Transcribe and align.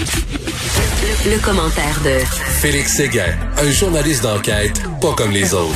Le, 0.00 1.30
le 1.30 1.38
commentaire 1.42 2.00
de 2.02 2.24
Félix 2.62 2.96
Séguin, 2.96 3.36
un 3.58 3.70
journaliste 3.70 4.22
d'enquête 4.22 4.80
pas 4.98 5.12
comme 5.14 5.30
les 5.30 5.52
autres. 5.52 5.74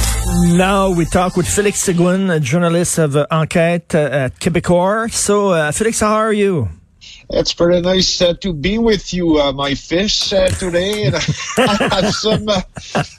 Now 0.56 0.88
we 0.88 1.06
talk 1.06 1.37
with 1.37 1.47
Felix 1.47 1.78
Seguin, 1.83 2.30
a 2.30 2.41
journalist 2.41 2.98
of 2.98 3.16
uh, 3.16 3.27
Enquête 3.30 3.95
at 3.95 4.30
Québecor. 4.41 5.12
So, 5.12 5.50
uh, 5.50 5.73
Felix, 5.73 6.00
how 6.00 6.14
are 6.14 6.33
you? 6.33 6.69
It's 7.28 7.52
very 7.52 7.83
nice 7.83 8.23
uh, 8.23 8.33
to 8.41 8.55
be 8.55 8.78
with 8.78 9.12
you, 9.12 9.38
uh, 9.38 9.52
my 9.52 9.74
fish, 9.74 10.33
uh, 10.33 10.48
today. 10.48 11.05
And 11.05 11.16
I 11.59 11.88
have 11.92 12.14
some 12.14 12.48
uh, 12.48 12.62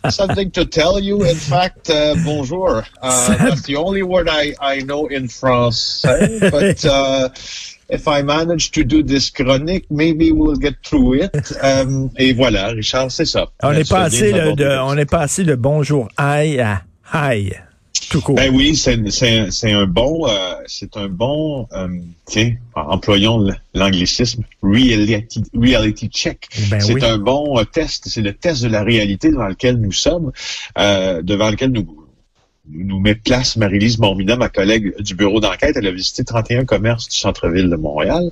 something 0.09 0.49
to 0.51 0.65
tell 0.65 0.99
you. 0.99 1.23
In 1.23 1.35
fact, 1.35 1.89
uh, 1.91 2.15
bonjour. 2.23 2.85
Uh, 3.01 3.35
that's 3.37 3.63
the 3.63 3.75
only 3.75 4.01
word 4.01 4.27
I, 4.29 4.55
I 4.59 4.79
know 4.79 5.05
in 5.07 5.27
France. 5.27 6.01
But 6.03 6.83
uh, 6.85 7.29
if 7.89 8.07
I 8.07 8.21
manage 8.23 8.71
to 8.71 8.83
do 8.83 9.03
this 9.03 9.29
chronique, 9.29 9.85
maybe 9.89 10.31
we'll 10.31 10.55
get 10.59 10.75
through 10.83 11.15
it. 11.23 11.31
Um, 11.61 12.09
et 12.17 12.33
voilà, 12.33 12.67
Richard, 12.69 13.11
c'est 13.11 13.25
ça. 13.25 13.47
On 13.63 13.71
est 13.71 13.89
passé 13.89 14.31
vient 14.31 14.53
de, 14.53 14.65
on 14.83 14.97
est 14.97 15.09
passé 15.09 15.43
de 15.43 15.55
bonjour 15.55 16.07
aïe 16.17 16.59
à 16.59 16.81
aïe. 17.11 17.53
Tout 18.09 18.21
court. 18.21 18.35
Ben 18.35 18.53
oui, 18.53 18.75
c'est 18.75 19.09
c'est- 19.09 19.49
c'est 19.51 19.71
un 19.71 19.87
bon, 19.87 20.27
euh, 20.27 20.53
c'est 20.67 20.95
un 20.97 21.07
bon, 21.07 21.67
euh, 21.73 21.87
tiens, 22.25 22.53
employons 22.75 23.47
l'anglicisme, 23.73 24.43
reality, 24.61 25.43
reality 25.55 26.09
check. 26.09 26.47
Ben 26.69 26.79
c'est 26.81 26.93
oui. 26.93 27.03
un 27.03 27.17
bon 27.17 27.57
euh, 27.57 27.63
test, 27.63 28.03
c'est 28.07 28.21
le 28.21 28.33
test 28.33 28.61
de 28.63 28.67
la 28.67 28.83
réalité 28.83 29.31
dans 29.31 29.47
lequel 29.47 29.77
nous 29.77 29.91
sommes, 29.93 30.31
euh, 30.77 31.21
devant 31.23 31.49
lequel 31.49 31.71
nous 31.71 32.04
nous 32.69 32.99
met 32.99 33.15
place 33.15 33.57
Marie-Lise 33.57 33.99
Mormina, 33.99 34.35
ma 34.35 34.49
collègue 34.49 34.93
du 35.01 35.15
bureau 35.15 35.39
d'enquête. 35.39 35.75
Elle 35.77 35.87
a 35.87 35.91
visité 35.91 36.23
31 36.23 36.65
commerces 36.65 37.07
du 37.09 37.15
centre-ville 37.15 37.69
de 37.69 37.75
Montréal. 37.75 38.29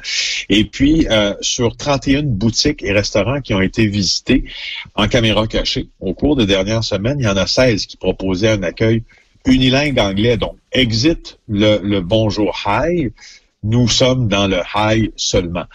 Et 0.50 0.66
puis, 0.66 1.08
euh, 1.10 1.34
sur 1.42 1.78
31 1.78 2.24
boutiques 2.24 2.84
et 2.84 2.92
restaurants 2.92 3.42
qui 3.42 3.54
ont 3.54 3.62
été 3.62 3.86
visités 3.88 4.46
en 4.96 5.08
caméra 5.08 5.46
cachée, 5.48 5.90
au 6.00 6.14
cours 6.14 6.36
des 6.36 6.46
dernières 6.46 6.84
semaines, 6.84 7.18
il 7.20 7.26
y 7.26 7.30
en 7.30 7.38
a 7.38 7.48
16 7.48 7.86
qui 7.86 7.98
proposaient 7.98 8.50
un 8.50 8.64
accueil 8.64 9.04
unilingue 9.46 10.00
anglais. 10.00 10.38
Donc, 10.38 10.56
exit 10.72 11.40
le, 11.48 11.80
le 11.84 12.02
bonjour 12.02 12.60
hi. 12.66 13.10
Nous 13.64 13.88
sommes 13.88 14.28
dans 14.28 14.48
le 14.48 14.62
hi 14.76 15.12
seulement. 15.16 15.66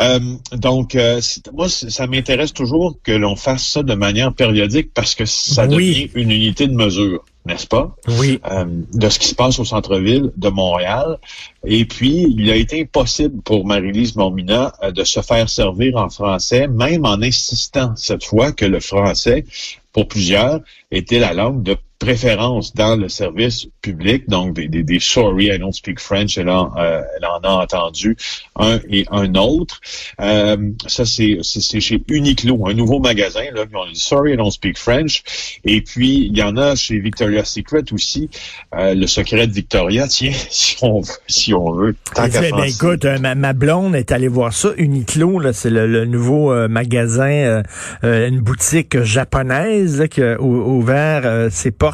Euh, 0.00 0.20
donc, 0.52 0.94
euh, 0.94 1.20
moi, 1.54 1.68
ça 1.70 2.06
m'intéresse 2.06 2.52
toujours 2.52 2.98
que 3.02 3.12
l'on 3.12 3.36
fasse 3.36 3.66
ça 3.66 3.82
de 3.82 3.94
manière 3.94 4.34
périodique 4.34 4.90
parce 4.92 5.14
que 5.14 5.24
ça 5.24 5.66
Oui. 5.66 5.74
devient 5.74 6.10
une 6.14 6.30
unité 6.30 6.66
de 6.66 6.74
mesure, 6.74 7.24
n'est-ce 7.46 7.66
pas? 7.66 7.94
Oui. 8.18 8.40
euh, 8.50 8.64
de 8.92 9.08
ce 9.08 9.18
qui 9.18 9.28
se 9.28 9.34
passe 9.34 9.58
au 9.58 9.64
centre-ville 9.64 10.32
de 10.36 10.48
Montréal. 10.48 11.18
Et 11.64 11.84
puis, 11.84 12.26
il 12.36 12.50
a 12.50 12.56
été 12.56 12.82
impossible 12.82 13.40
pour 13.42 13.64
Marie-Lise 13.64 14.16
Mormina 14.16 14.74
euh, 14.82 14.90
de 14.90 15.04
se 15.04 15.20
faire 15.20 15.48
servir 15.48 15.96
en 15.96 16.10
français, 16.10 16.66
même 16.68 17.04
en 17.04 17.22
insistant 17.22 17.94
cette 17.96 18.24
fois 18.24 18.52
que 18.52 18.64
le 18.64 18.80
français, 18.80 19.44
pour 19.92 20.08
plusieurs, 20.08 20.60
était 20.90 21.20
la 21.20 21.32
langue 21.32 21.62
de 21.62 21.76
préférence 21.98 22.74
dans 22.74 22.96
le 22.96 23.08
service 23.08 23.66
public. 23.82 24.28
Donc, 24.28 24.54
des, 24.54 24.68
des, 24.68 24.82
des 24.82 25.00
sorry, 25.00 25.46
I 25.46 25.58
don't 25.58 25.72
speak 25.72 25.98
French, 25.98 26.36
elle 26.36 26.50
en, 26.50 26.70
euh, 26.76 27.00
elle 27.16 27.24
en 27.26 27.38
a 27.40 27.62
entendu 27.62 28.16
un 28.56 28.78
et 28.90 29.06
un 29.10 29.34
autre. 29.34 29.80
Euh, 30.20 30.56
ça, 30.86 31.04
c'est 31.06 31.38
c'est- 31.42 31.60
c'est 31.60 31.80
chez 31.80 32.02
Uniqlo, 32.08 32.66
un 32.68 32.74
nouveau 32.74 32.98
magasin. 33.00 33.44
Là, 33.54 33.64
qui 33.66 33.74
ont 33.76 33.86
dit 33.90 33.98
sorry, 33.98 34.34
I 34.34 34.36
don't 34.36 34.50
speak 34.50 34.76
French. 34.78 35.22
Et 35.64 35.80
puis, 35.80 36.26
il 36.30 36.36
y 36.36 36.42
en 36.42 36.56
a 36.58 36.74
chez 36.76 36.98
Victoria's 36.98 37.50
Secret 37.50 37.84
aussi, 37.92 38.28
euh, 38.74 38.94
le 38.94 39.06
secret 39.06 39.46
de 39.46 39.52
Victoria, 39.52 40.06
tiens, 40.08 40.32
si 40.50 40.76
on 40.82 41.00
veut, 41.00 41.12
si 41.28 41.54
on 41.54 41.72
veut. 41.72 41.96
Tant 42.14 42.24
Ben, 42.24 42.30
qu'à 42.30 42.40
ben, 42.50 42.64
écoute, 42.64 43.04
euh, 43.06 43.18
ma, 43.18 43.34
ma 43.34 43.52
blonde 43.54 43.94
est 43.96 44.12
allée 44.12 44.28
voir 44.28 44.52
ça. 44.52 44.68
Uniqlo, 44.76 45.38
là, 45.38 45.52
c'est 45.54 45.70
le, 45.70 45.86
le 45.86 46.04
nouveau 46.04 46.52
euh, 46.52 46.68
magasin, 46.68 47.62
euh, 48.04 48.28
une 48.28 48.40
boutique 48.40 49.02
japonaise 49.02 49.98
là, 49.98 50.08
qui 50.08 50.22
a 50.22 50.38
ou- 50.40 50.78
ouvert 50.78 51.22
euh, 51.24 51.48
ses 51.50 51.70
portes 51.70 51.85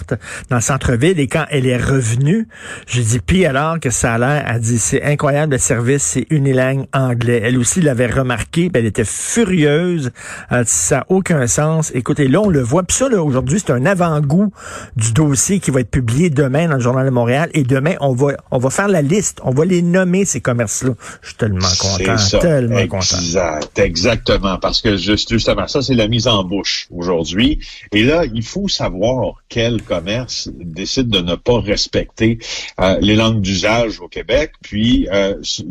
dans 0.50 0.56
le 0.56 0.62
centre-ville. 0.62 1.18
Et 1.20 1.26
quand 1.26 1.44
elle 1.50 1.66
est 1.66 1.76
revenue, 1.76 2.48
j'ai 2.86 3.02
dit, 3.02 3.18
puis 3.20 3.46
alors 3.46 3.80
que 3.80 3.90
ça 3.90 4.14
a 4.14 4.18
l'air, 4.18 4.44
elle 4.48 4.60
dit, 4.60 4.78
c'est 4.78 5.02
incroyable 5.02 5.52
le 5.52 5.58
service, 5.58 6.02
c'est 6.02 6.26
unilingue 6.30 6.86
anglais. 6.92 7.40
Elle 7.44 7.58
aussi 7.58 7.80
l'avait 7.80 8.06
remarqué, 8.06 8.70
puis 8.70 8.80
elle 8.80 8.86
était 8.86 9.04
furieuse. 9.04 10.10
Elle 10.50 10.64
dit, 10.64 10.70
ça 10.70 10.98
n'a 10.98 11.06
aucun 11.08 11.46
sens. 11.46 11.90
Écoutez, 11.94 12.28
là, 12.28 12.40
on 12.40 12.48
le 12.48 12.60
voit. 12.60 12.82
Puis 12.82 12.96
ça, 12.96 13.08
là, 13.08 13.22
aujourd'hui, 13.22 13.60
c'est 13.60 13.72
un 13.72 13.86
avant-goût 13.86 14.52
du 14.96 15.12
dossier 15.12 15.60
qui 15.60 15.70
va 15.70 15.80
être 15.80 15.90
publié 15.90 16.30
demain 16.30 16.68
dans 16.68 16.74
le 16.76 16.80
Journal 16.80 17.04
de 17.04 17.10
Montréal. 17.10 17.50
Et 17.54 17.64
demain, 17.64 17.94
on 18.00 18.14
va, 18.14 18.32
on 18.50 18.58
va 18.58 18.70
faire 18.70 18.88
la 18.88 19.02
liste. 19.02 19.40
On 19.44 19.50
va 19.50 19.64
les 19.64 19.82
nommer, 19.82 20.24
ces 20.24 20.40
commerces-là. 20.40 20.92
Je 21.22 21.28
suis 21.28 21.36
tellement 21.36 21.68
content, 21.78 22.18
ça. 22.18 22.38
tellement 22.38 22.86
content. 22.86 23.16
Exact, 23.16 23.78
exactement. 23.78 24.58
Parce 24.58 24.80
que 24.80 24.96
juste- 24.96 25.30
justement, 25.30 25.66
ça, 25.68 25.82
c'est 25.82 25.94
la 25.94 26.08
mise 26.08 26.26
en 26.26 26.44
bouche 26.44 26.86
aujourd'hui. 26.90 27.58
Et 27.92 28.02
là, 28.04 28.24
il 28.32 28.42
faut 28.44 28.68
savoir 28.68 29.42
quel 29.48 29.81
commerce 29.82 30.48
décide 30.54 31.08
de 31.08 31.18
ne 31.20 31.34
pas 31.34 31.60
respecter 31.60 32.38
euh, 32.80 32.96
les 33.00 33.14
langues 33.16 33.40
d'usage 33.40 34.00
au 34.00 34.08
Québec, 34.08 34.52
puis 34.62 35.08
euh, 35.12 35.34
qui, 35.42 35.64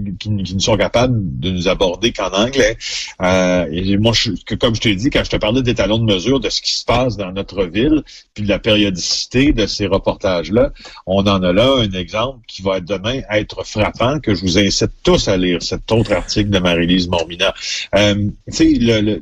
qui 0.44 0.56
ne 0.56 0.60
sont 0.60 0.78
capables 0.78 1.18
de 1.40 1.50
nous 1.52 1.68
aborder 1.68 2.12
qu'en 2.12 2.30
anglais. 2.32 2.78
Euh, 3.22 3.66
et 3.72 3.98
moi, 3.98 4.14
je, 4.14 4.32
que, 4.46 4.56
comme 4.56 4.76
je 4.76 4.82
t'ai 4.82 4.96
dit, 4.96 5.10
quand 5.10 5.24
je 5.24 5.30
te 5.32 5.38
parlais 5.38 5.62
des 5.62 5.76
talons 5.76 5.98
de 6.00 6.12
mesure 6.14 6.40
de 6.40 6.50
ce 6.50 6.62
qui 6.62 6.76
se 6.76 6.86
passe 6.86 7.18
dans 7.18 7.32
notre 7.32 7.66
ville, 7.66 8.04
puis 8.34 8.44
de 8.44 8.50
la 8.50 8.60
périodicité 8.60 9.54
de 9.54 9.66
ces 9.66 9.88
reportages-là, 9.88 10.72
on 11.06 11.20
en 11.28 11.42
a 11.44 11.54
là 11.54 11.74
un 11.78 11.92
exemple 11.92 12.40
qui 12.48 12.62
va 12.62 12.80
demain 12.80 13.22
être 13.32 13.66
frappant, 13.66 14.20
que 14.20 14.36
je 14.36 14.42
vous 14.42 14.58
incite 14.60 14.92
tous 15.04 15.28
à 15.28 15.38
lire 15.38 15.62
cet 15.64 15.92
autre 15.92 16.12
article 16.14 16.50
de 16.50 16.60
Marie-Lise 16.60 17.08
Mormina. 17.08 17.54
Euh, 17.96 18.16
tu 18.52 18.54
sais, 18.56 18.74
le, 18.80 19.22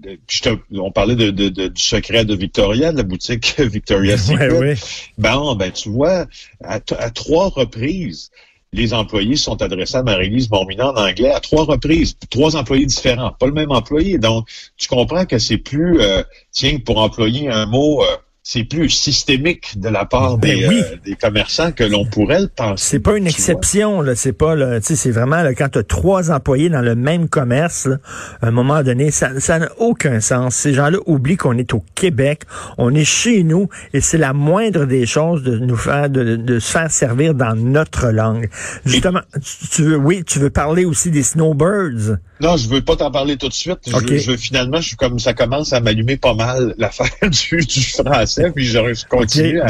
on 0.79 0.91
parlait 0.91 1.15
de, 1.15 1.29
de- 1.31 1.49
de- 1.49 1.67
du 1.67 1.81
secret 1.81 2.25
de 2.25 2.35
Victoria, 2.35 2.91
de 2.91 2.97
la 2.97 3.03
boutique 3.03 3.55
Victoria's 3.59 4.27
Secret. 4.27 4.51
Ouais, 4.51 4.59
ouais. 4.59 4.75
Ben, 5.17 5.55
ben, 5.55 5.71
tu 5.71 5.89
vois, 5.89 6.25
à 6.63 6.79
trois 7.11 7.49
reprises, 7.49 8.31
les 8.71 8.93
employés 8.93 9.35
sont 9.35 9.61
adressés 9.61 9.97
à 9.97 10.03
Marie-Lise 10.03 10.49
Mormina 10.49 10.91
en 10.91 10.95
anglais 10.95 11.31
à 11.31 11.39
trois 11.39 11.63
reprises, 11.65 12.17
trois 12.29 12.55
employés 12.55 12.85
différents, 12.85 13.31
pas 13.31 13.47
le 13.47 13.53
même 13.53 13.71
employé. 13.71 14.17
Donc, 14.17 14.47
tu 14.77 14.87
comprends 14.87 15.25
que 15.25 15.39
c'est 15.39 15.57
plus, 15.57 16.01
euh, 16.01 16.23
tiens, 16.51 16.77
pour 16.79 16.99
employer 16.99 17.49
un 17.49 17.65
mot, 17.65 18.03
euh, 18.03 18.17
c'est 18.51 18.63
plus 18.63 18.89
systémique 18.89 19.79
de 19.79 19.89
la 19.89 20.05
part 20.05 20.39
Ben 20.39 20.57
des, 20.57 20.67
oui. 20.67 20.81
euh, 20.81 20.95
des 21.05 21.13
commerçants 21.13 21.71
que 21.71 21.83
l'on 21.83 22.03
pourrait 22.03 22.39
le 22.39 22.47
penser. 22.47 22.83
C'est 22.83 22.99
pas 22.99 23.15
une 23.15 23.27
exception, 23.27 24.01
là. 24.01 24.15
C'est 24.15 24.33
pas, 24.33 24.55
là, 24.55 24.79
c'est 24.81 25.11
vraiment, 25.11 25.43
là, 25.43 25.53
quand 25.53 25.69
tu 25.69 25.77
as 25.77 25.83
trois 25.83 26.31
employés 26.31 26.67
dans 26.69 26.81
le 26.81 26.95
même 26.95 27.29
commerce, 27.29 27.85
là, 27.85 27.97
à 28.41 28.47
un 28.47 28.51
moment 28.51 28.81
donné, 28.81 29.11
ça, 29.11 29.39
ça 29.39 29.59
n'a 29.59 29.69
aucun 29.77 30.19
sens. 30.19 30.55
Ces 30.55 30.73
gens-là 30.73 30.97
oublient 31.05 31.37
qu'on 31.37 31.59
est 31.59 31.75
au 31.75 31.83
Québec, 31.93 32.41
on 32.79 32.95
est 32.95 33.05
chez 33.05 33.43
nous, 33.43 33.69
et 33.93 34.01
c'est 34.01 34.17
la 34.17 34.33
moindre 34.33 34.85
des 34.85 35.05
choses 35.05 35.43
de 35.43 35.59
nous 35.59 35.77
faire, 35.77 36.09
de, 36.09 36.35
de 36.35 36.57
se 36.57 36.71
faire 36.71 36.89
servir 36.89 37.35
dans 37.35 37.55
notre 37.55 38.07
langue. 38.07 38.49
Justement, 38.83 39.21
tu, 39.35 39.67
tu 39.67 39.83
veux, 39.83 39.97
oui, 39.97 40.23
tu 40.23 40.39
veux 40.39 40.49
parler 40.49 40.85
aussi 40.85 41.11
des 41.11 41.21
snowbirds. 41.21 42.17
Non, 42.41 42.55
je 42.55 42.69
veux 42.69 42.81
pas 42.81 42.95
t'en 42.95 43.11
parler 43.11 43.35
tout 43.35 43.49
de 43.49 43.53
suite. 43.53 43.79
Je-. 43.85 44.17
Je, 44.17 44.37
finalement, 44.37 44.79
je 44.79 44.87
suis 44.87 44.95
comme 44.95 45.19
ça 45.19 45.33
commence 45.33 45.73
à 45.73 45.81
m'allumer 45.81 46.15
pas 46.15 46.33
mal 46.33 46.73
l'affaire 46.77 47.09
du, 47.23 47.57
du 47.57 47.81
français, 47.81 48.38
puis 48.53 48.65
je, 48.65 49.05
continue 49.07 49.61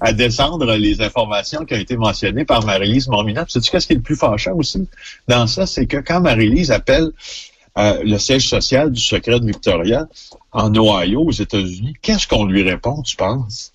à, 0.00 0.12
descendre 0.12 0.74
les 0.76 1.00
informations 1.00 1.64
qui 1.64 1.74
ont 1.74 1.78
été 1.78 1.96
mentionnées 1.96 2.44
par 2.44 2.64
Marie-Lise 2.64 3.08
Mormina. 3.08 3.44
Sais-tu 3.48 3.70
qu'est-ce 3.70 3.86
qui 3.86 3.92
est 3.94 3.96
le 3.96 4.02
plus 4.02 4.16
fâchant 4.16 4.54
aussi 4.54 4.88
dans 5.28 5.46
ça, 5.46 5.66
c'est 5.66 5.86
que 5.86 5.98
quand 5.98 6.20
Marie-Lise 6.20 6.70
appelle 6.70 7.10
euh, 7.78 8.02
le 8.04 8.18
siège 8.18 8.48
social 8.48 8.90
du 8.90 9.00
secret 9.00 9.38
de 9.40 9.46
Victoria 9.46 10.06
en 10.52 10.74
Ohio, 10.74 11.20
aux 11.22 11.30
États-Unis, 11.32 11.94
qu'est-ce 12.02 12.26
qu'on 12.26 12.44
lui 12.44 12.62
répond, 12.62 13.02
tu 13.02 13.16
penses? 13.16 13.72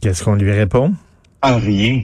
Qu'est-ce 0.00 0.24
qu'on 0.24 0.34
lui 0.34 0.52
répond? 0.52 0.94
à 1.40 1.56
rien. 1.56 2.02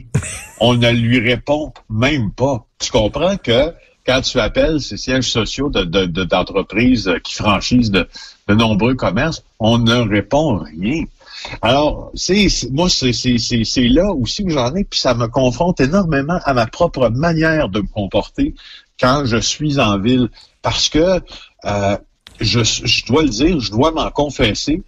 On 0.60 0.74
ne 0.74 0.90
lui 0.90 1.18
répond 1.18 1.72
même 1.90 2.30
pas. 2.30 2.64
Tu 2.78 2.92
comprends 2.92 3.36
que 3.36 3.72
quand 4.06 4.20
tu 4.20 4.38
appelles 4.38 4.80
ces 4.80 4.96
sièges 4.96 5.28
sociaux 5.28 5.70
de- 5.70 5.82
de- 5.82 6.04
de- 6.06 6.22
d'entreprises 6.22 7.10
qui 7.24 7.34
franchissent 7.34 7.90
de, 7.90 8.06
de 8.46 8.54
nombreux 8.54 8.94
commerces, 8.94 9.42
on 9.58 9.78
ne 9.78 9.96
répond 10.08 10.58
rien. 10.58 11.02
Alors, 11.62 12.10
c'est 12.14 12.48
moi, 12.70 12.88
c'est 12.88 13.12
là 13.88 14.12
aussi 14.12 14.42
où 14.44 14.50
j'en 14.50 14.74
ai, 14.74 14.84
puis 14.84 14.98
ça 14.98 15.14
me 15.14 15.26
confronte 15.26 15.80
énormément 15.80 16.38
à 16.44 16.54
ma 16.54 16.66
propre 16.66 17.08
manière 17.10 17.68
de 17.68 17.80
me 17.80 17.86
comporter 17.86 18.54
quand 18.98 19.24
je 19.24 19.36
suis 19.36 19.78
en 19.78 19.98
ville. 19.98 20.30
Parce 20.62 20.88
que 20.88 21.20
euh, 21.66 21.96
je, 22.40 22.62
je 22.62 23.06
dois 23.06 23.22
le 23.22 23.28
dire, 23.28 23.60
je 23.60 23.70
dois 23.70 23.92
m'en 23.92 24.10
confesser, 24.10 24.82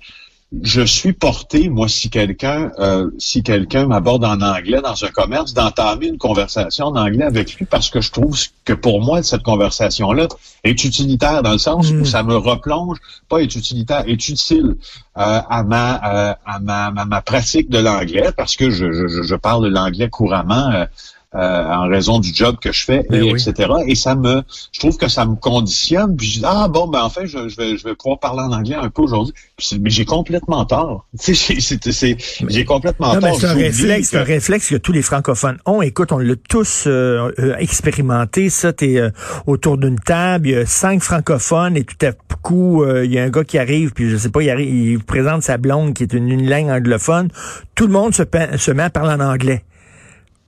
je 0.63 0.83
suis 0.83 1.13
porté, 1.13 1.69
moi, 1.69 1.89
si 1.89 2.09
quelqu'un 2.09 2.71
euh, 2.79 3.11
si 3.19 3.43
quelqu'un 3.43 3.87
m'aborde 3.87 4.25
en 4.25 4.41
anglais 4.41 4.81
dans 4.81 5.05
un 5.05 5.09
commerce, 5.09 5.55
d'entamer 5.55 6.07
une 6.07 6.19
conversation 6.19 6.87
en 6.87 6.97
anglais 6.97 7.25
avec 7.25 7.55
lui 7.55 7.67
parce 7.67 7.91
que 7.91 8.01
je 8.01 8.13
trouve 8.13 8.39
que 8.65 8.73
pour 8.73 9.03
moi, 9.03 9.23
cette 9.25 9.43
conversation-là 9.43 10.29
est 10.63 10.85
utilitaire 10.85 11.43
dans 11.43 11.53
le 11.53 11.59
sens 11.59 11.91
où 11.91 12.05
ça 12.05 12.23
me 12.23 12.37
replonge, 12.37 12.99
pas 13.29 13.41
est 13.41 13.57
utilitaire, 13.57 14.05
est 14.07 14.29
utile 14.29 14.77
euh, 15.19 15.41
à, 15.51 15.65
ma, 15.65 16.31
euh, 16.31 16.35
à, 16.47 16.61
ma, 16.61 16.87
à 16.87 17.05
ma 17.05 17.23
pratique 17.23 17.69
de 17.69 17.79
l'anglais 17.79 18.31
parce 18.37 18.55
que 18.57 18.71
je, 18.71 18.93
je, 18.93 19.23
je 19.23 19.35
parle 19.35 19.67
l'anglais 19.67 20.09
couramment. 20.09 20.87
Euh, 21.37 21.65
en 21.71 21.89
raison 21.89 22.19
du 22.19 22.33
job 22.35 22.57
que 22.63 22.73
je 22.73 22.85
fais, 22.85 23.05
Ben 23.11 23.23
et, 23.23 23.33
oui. 23.33 23.41
etc. 23.47 23.71
Et 23.87 23.95
ça 23.95 24.15
me, 24.15 24.43
je 24.73 24.81
trouve 24.81 24.97
que 24.97 25.09
ça 25.09 25.27
me 25.27 25.35
conditionne. 25.35 26.17
Puis 26.17 26.27
je 26.29 26.39
dis 26.39 26.45
ah 26.47 26.67
bon 26.69 26.89
ben 26.89 27.03
en 27.03 27.11
fait 27.11 27.27
je, 27.27 27.49
je 27.49 27.57
vais 27.57 27.77
je 27.77 27.85
vais 27.85 27.95
pouvoir 27.95 28.19
parler 28.21 28.41
en 28.41 28.53
anglais 28.53 28.77
un 28.77 28.89
peu 28.89 29.03
aujourd'hui. 29.03 29.35
Mais 29.81 29.91
j'ai 29.91 30.05
complètement 30.07 30.65
tort. 30.65 31.07
J'ai- 31.27 31.35
c'est- 31.61 31.91
c'est- 31.93 32.17
j'ai 32.49 32.65
complètement 32.65 33.15
Non, 33.15 33.21
tort. 33.21 33.37
c'est 33.41 33.47
un 33.47 33.53
réflexe, 33.55 34.09
c'est 34.11 34.19
un 34.19 34.23
que- 34.23 34.29
réflexe 34.29 34.71
que 34.71 34.77
tous 34.77 34.93
les 34.93 35.03
francophones 35.03 35.59
ont. 35.67 35.83
Écoute, 35.83 36.11
on 36.13 36.19
l'a 36.19 36.35
tous 36.49 36.85
euh, 36.87 37.31
euh, 37.39 37.55
expérimenté. 37.59 38.49
Ça, 38.49 38.73
t'es 38.73 38.97
euh, 38.99 39.11
autour 39.47 39.77
d'une 39.79 39.99
table, 39.99 40.49
il 40.49 40.53
y 40.53 40.57
a 40.57 40.65
cinq 40.67 41.03
francophones 41.03 41.77
et 41.77 41.85
tout 41.85 42.07
à 42.07 42.13
coup, 42.43 42.83
euh, 42.85 43.05
il 43.05 43.13
y 43.13 43.19
a 43.19 43.25
un 43.25 43.31
gars 43.31 43.45
qui 43.45 43.59
arrive, 43.59 43.93
puis 43.93 44.09
je 44.09 44.17
sais 44.17 44.29
pas, 44.31 44.41
il, 44.43 44.51
arrive, 44.51 44.69
il 44.93 44.99
présente 45.05 45.43
sa 45.43 45.59
blonde 45.59 45.95
qui 45.95 46.05
est 46.05 46.13
une, 46.13 46.31
une 46.31 46.49
langue 46.49 46.71
anglophone. 46.71 47.29
Tout 47.75 47.87
le 47.89 47.93
monde 47.93 48.15
se 48.15 48.71
met 48.71 48.83
à 48.83 48.91
parler 48.91 49.13
en 49.15 49.21
anglais 49.21 49.65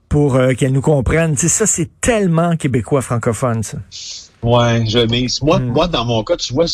pour 0.09 0.35
euh, 0.35 0.53
qu'elle 0.53 0.73
nous 0.73 0.81
comprenne. 0.81 1.33
Tu 1.35 1.41
sais, 1.41 1.47
ça, 1.49 1.65
c'est 1.67 1.89
tellement 2.01 2.55
québécois 2.57 3.01
francophone, 3.01 3.63
ça. 3.63 3.77
Ouais, 4.41 4.85
je 4.87 4.99
mais 4.99 5.27
moi, 5.41 5.59
Hmm. 5.59 5.65
moi 5.73 5.87
dans 5.87 6.05
mon 6.05 6.23
cas, 6.23 6.37
tu 6.37 6.53
vois, 6.53 6.65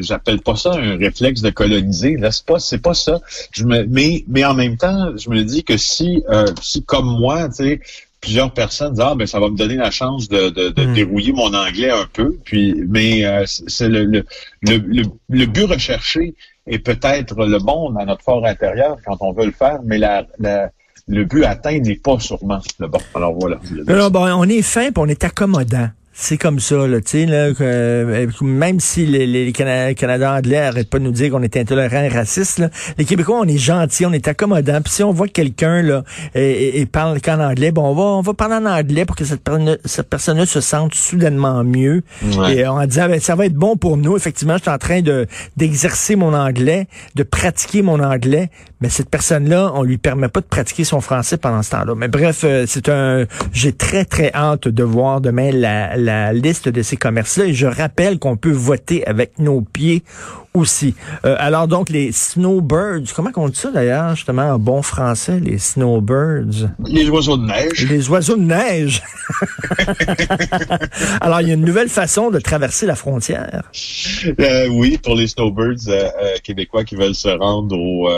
j'appelle 0.00 0.40
pas 0.40 0.56
ça 0.56 0.72
un 0.72 0.96
réflexe 0.96 1.42
de 1.42 1.50
coloniser. 1.50 2.16
Là, 2.16 2.30
c'est 2.30 2.46
pas, 2.46 2.58
c'est 2.58 2.78
pas 2.78 2.94
ça. 2.94 3.20
Je 3.52 3.64
me, 3.64 3.84
mais, 3.84 4.24
mais 4.28 4.44
en 4.46 4.54
même 4.54 4.76
temps, 4.78 5.14
je 5.16 5.28
me 5.28 5.42
dis 5.44 5.62
que 5.62 5.76
si, 5.76 6.22
euh, 6.30 6.46
si 6.62 6.82
comme 6.84 7.18
moi, 7.18 7.48
tu 7.50 7.54
sais, 7.56 7.80
plusieurs 8.22 8.52
personnes 8.54 8.94
disent 8.94 9.04
ah 9.06 9.14
ben 9.14 9.26
ça 9.26 9.38
va 9.40 9.50
me 9.50 9.56
donner 9.56 9.76
la 9.76 9.90
chance 9.90 10.28
de, 10.28 10.48
de, 10.48 10.70
de 10.70 10.84
Hmm. 10.86 10.94
dérouiller 10.94 11.32
mon 11.34 11.52
anglais 11.52 11.90
un 11.90 12.06
peu. 12.12 12.34
Puis, 12.44 12.74
mais 12.88 13.26
euh, 13.26 13.44
c'est 13.46 13.88
le, 13.90 14.04
le, 14.04 14.24
le, 14.62 14.76
le, 14.78 15.02
le 15.28 15.46
but 15.46 15.64
recherché 15.66 16.34
est 16.66 16.78
peut-être 16.78 17.36
le 17.44 17.58
bon 17.58 17.90
dans 17.90 18.06
notre 18.06 18.22
fort 18.24 18.44
intérieur 18.46 18.96
quand 19.04 19.18
on 19.20 19.32
veut 19.32 19.44
le 19.46 19.52
faire, 19.52 19.80
mais 19.84 19.98
la, 19.98 20.26
la 20.38 20.70
le 21.08 21.24
but 21.24 21.44
atteint 21.44 21.78
n'est 21.78 21.96
pas 21.96 22.18
sûrement 22.18 22.60
le 22.78 22.88
bon. 22.88 22.98
Alors 23.14 23.34
voilà. 23.34 23.58
ça. 23.86 24.10
bon, 24.10 24.26
on 24.32 24.44
est 24.44 24.62
fin, 24.62 24.90
on 24.96 25.08
est 25.08 25.22
accommodant. 25.22 25.88
C'est 26.18 26.38
comme 26.38 26.60
ça, 26.60 26.86
là, 26.86 26.98
tu 27.02 27.10
sais, 27.10 27.26
là, 27.26 27.52
que, 27.52 27.58
euh, 27.62 28.26
même 28.40 28.80
si 28.80 29.04
les, 29.04 29.26
les 29.26 29.52
Cana- 29.52 29.92
Canadiens 29.92 30.36
anglais 30.36 30.56
arrêtent 30.56 30.88
pas 30.88 30.98
de 30.98 31.04
nous 31.04 31.10
dire 31.10 31.30
qu'on 31.30 31.42
est 31.42 31.58
intolérant 31.58 32.00
et 32.02 32.08
raciste, 32.08 32.58
là, 32.58 32.70
les 32.96 33.04
Québécois, 33.04 33.38
on 33.38 33.44
est 33.46 33.58
gentils, 33.58 34.06
on 34.06 34.12
est 34.14 34.26
accommodant. 34.26 34.80
Puis 34.80 34.94
si 34.94 35.02
on 35.02 35.12
voit 35.12 35.26
que 35.26 35.32
quelqu'un 35.32 35.82
là 35.82 36.04
et, 36.34 36.40
et- 36.40 36.80
et 36.80 36.86
parle 36.86 37.20
qu'en 37.20 37.38
anglais, 37.38 37.70
bon, 37.70 37.82
on 37.90 37.94
va, 37.94 38.02
on 38.02 38.22
va 38.22 38.32
parler 38.32 38.54
en 38.54 38.64
anglais 38.64 39.04
pour 39.04 39.14
que 39.14 39.26
cette, 39.26 39.42
personne- 39.42 39.76
cette 39.84 40.08
personne-là 40.08 40.46
se 40.46 40.62
sente 40.62 40.94
soudainement 40.94 41.62
mieux. 41.64 42.02
Ouais. 42.38 42.56
Et 42.56 42.66
on 42.66 42.82
disant, 42.86 43.08
ben, 43.08 43.20
ça 43.20 43.34
va 43.34 43.44
être 43.44 43.52
bon 43.54 43.76
pour 43.76 43.98
nous. 43.98 44.16
Effectivement, 44.16 44.56
je 44.56 44.62
suis 44.62 44.70
en 44.70 44.78
train 44.78 45.02
de 45.02 45.26
d'exercer 45.58 46.16
mon 46.16 46.32
anglais, 46.32 46.86
de 47.14 47.24
pratiquer 47.24 47.82
mon 47.82 48.00
anglais, 48.02 48.48
mais 48.80 48.88
cette 48.88 49.10
personne-là, 49.10 49.70
on 49.74 49.82
lui 49.82 49.98
permet 49.98 50.28
pas 50.28 50.40
de 50.40 50.46
pratiquer 50.46 50.84
son 50.84 51.02
français 51.02 51.36
pendant 51.36 51.62
ce 51.62 51.72
temps-là. 51.72 51.94
Mais 51.94 52.08
bref, 52.08 52.40
euh, 52.44 52.64
c'est 52.66 52.88
un, 52.88 53.26
j'ai 53.52 53.72
très 53.72 54.06
très 54.06 54.30
hâte 54.34 54.68
de 54.68 54.82
voir 54.82 55.20
demain 55.20 55.50
la, 55.52 55.96
la 56.06 56.32
liste 56.32 56.68
de 56.68 56.82
ces 56.82 56.96
commerces-là. 56.96 57.46
Et 57.46 57.54
je 57.54 57.66
rappelle 57.66 58.18
qu'on 58.18 58.36
peut 58.36 58.50
voter 58.50 59.06
avec 59.06 59.38
nos 59.38 59.60
pieds 59.60 60.02
aussi. 60.56 60.94
Euh, 61.24 61.36
alors 61.38 61.68
donc 61.68 61.88
les 61.90 62.12
snowbirds, 62.12 63.12
comment 63.14 63.30
on 63.36 63.48
dit 63.48 63.58
ça 63.58 63.70
d'ailleurs 63.70 64.14
justement 64.14 64.50
en 64.50 64.58
bon 64.58 64.82
français, 64.82 65.40
les 65.40 65.58
snowbirds? 65.58 66.70
Les 66.86 67.08
oiseaux 67.08 67.36
de 67.36 67.46
neige. 67.46 67.86
Les 67.88 68.08
oiseaux 68.08 68.36
de 68.36 68.42
neige. 68.42 69.02
Alors, 71.20 71.40
il 71.40 71.48
y 71.48 71.50
a 71.50 71.54
une 71.54 71.64
nouvelle 71.64 71.88
façon 71.88 72.30
de 72.30 72.38
traverser 72.38 72.86
la 72.86 72.94
frontière. 72.94 73.62
Euh, 74.40 74.68
oui, 74.68 74.98
pour 74.98 75.16
les 75.16 75.26
snowbirds 75.26 75.88
euh, 75.88 76.08
québécois 76.44 76.84
qui 76.84 76.94
veulent 76.94 77.14
se 77.14 77.28
rendre 77.28 77.76
au, 77.76 78.08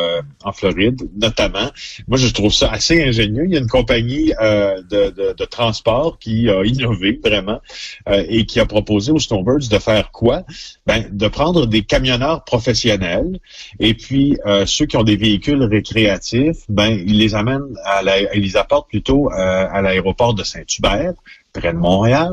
en 0.45 0.53
Floride, 0.53 1.09
notamment. 1.17 1.71
Moi, 2.07 2.19
je 2.19 2.29
trouve 2.29 2.53
ça 2.53 2.71
assez 2.71 3.03
ingénieux. 3.03 3.45
Il 3.47 3.53
y 3.53 3.57
a 3.57 3.61
une 3.61 3.69
compagnie 3.69 4.33
de, 4.39 5.11
de, 5.11 5.35
de 5.37 5.45
transport 5.45 6.19
qui 6.19 6.51
a 6.51 6.63
innové 6.65 7.19
vraiment 7.25 7.61
et 8.07 8.45
qui 8.47 8.61
a 8.61 8.67
proposé 8.67 9.13
aux 9.13 9.19
snowbirds 9.19 9.69
de 9.71 9.79
faire 9.79 10.11
quoi? 10.11 10.43
Ben, 10.87 11.09
de 11.11 11.29
prendre 11.29 11.67
des 11.67 11.83
camionneurs 11.83 12.28
professionnels 12.37 13.39
et 13.81 13.95
puis 13.95 14.39
euh, 14.47 14.65
ceux 14.67 14.87
qui 14.87 14.97
ont 14.97 15.03
des 15.03 15.17
véhicules 15.17 15.63
récréatifs, 15.63 16.59
ben, 16.69 16.89
ils 16.89 17.19
les 17.19 17.35
amènent 17.35 17.75
à 17.85 18.03
la, 18.03 18.21
ils 18.35 18.43
les 18.43 18.57
apportent 18.57 18.89
plutôt 18.89 19.31
euh, 19.33 19.67
à 19.71 19.83
l'aéroport 19.83 20.35
de 20.35 20.45
Saint-Hubert 20.45 21.15
près 21.53 21.73
de 21.73 21.79
Montréal. 21.79 22.33